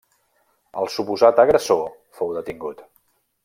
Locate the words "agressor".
1.45-1.87